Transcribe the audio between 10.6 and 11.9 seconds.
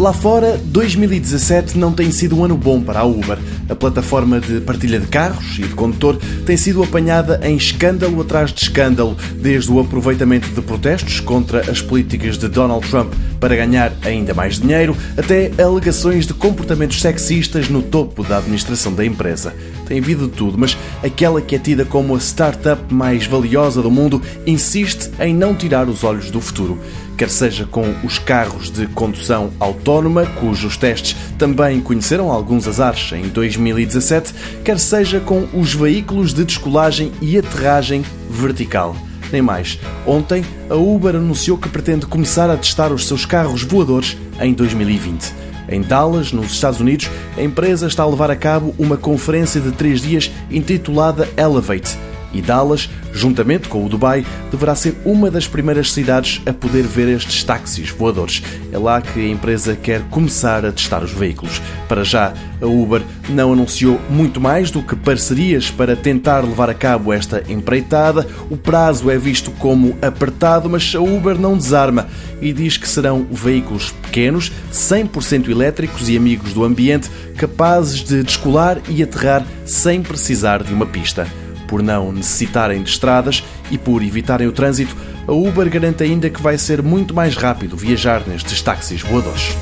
protestos contra as